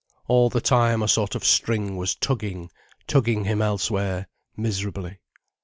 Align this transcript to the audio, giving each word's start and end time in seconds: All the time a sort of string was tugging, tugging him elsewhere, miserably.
All 0.27 0.49
the 0.49 0.61
time 0.61 1.03
a 1.03 1.07
sort 1.07 1.35
of 1.35 1.45
string 1.45 1.95
was 1.95 2.15
tugging, 2.15 2.71
tugging 3.05 3.43
him 3.43 3.61
elsewhere, 3.61 4.27
miserably. 4.57 5.19